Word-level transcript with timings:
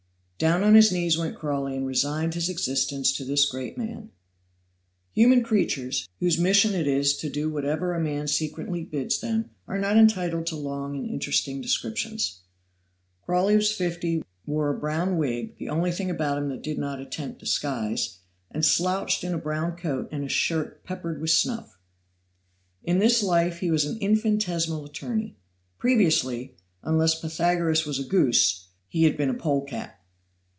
Down 0.49 0.63
on 0.63 0.73
his 0.73 0.91
knees 0.91 1.19
went 1.19 1.35
Crawley 1.37 1.75
and 1.77 1.85
resigned 1.85 2.33
his 2.33 2.49
existence 2.49 3.11
to 3.11 3.23
this 3.23 3.45
great 3.45 3.77
man. 3.77 4.09
Human 5.13 5.43
creatures, 5.43 6.09
whose 6.19 6.39
mission 6.39 6.73
it 6.73 6.87
is 6.87 7.15
to 7.17 7.29
do 7.29 7.47
whatever 7.51 7.93
a 7.93 7.99
man 8.01 8.27
secretly 8.27 8.83
bids 8.83 9.19
them, 9.21 9.51
are 9.67 9.77
not 9.77 9.97
entitled 9.97 10.47
to 10.47 10.55
long 10.55 10.95
and 10.95 11.07
interesting 11.07 11.61
descriptions. 11.61 12.39
Crawley 13.23 13.55
was 13.55 13.71
fifty, 13.71 14.23
wore 14.47 14.71
a 14.71 14.79
brown 14.79 15.19
wig, 15.19 15.59
the 15.59 15.69
only 15.69 15.91
thing 15.91 16.09
about 16.09 16.39
him 16.39 16.49
that 16.49 16.63
did 16.63 16.79
not 16.79 16.99
attempt 16.99 17.37
disguise, 17.39 18.17
and 18.49 18.65
slouched 18.65 19.23
in 19.23 19.35
a 19.35 19.37
brown 19.37 19.77
coat 19.77 20.09
and 20.11 20.23
a 20.23 20.27
shirt 20.27 20.83
peppered 20.83 21.21
with 21.21 21.29
snuff. 21.29 21.77
In 22.83 22.97
this 22.97 23.21
life 23.21 23.59
he 23.59 23.69
was 23.69 23.85
an 23.85 23.99
infinitesimal 23.99 24.85
attorney. 24.85 25.37
Previously, 25.77 26.55
unless 26.81 27.21
Pythagoras 27.21 27.85
was 27.85 27.99
a 27.99 28.03
goose, 28.03 28.69
he 28.87 29.03
had 29.03 29.15
been 29.15 29.29
a 29.29 29.35
pole 29.35 29.63
cat. 29.65 29.99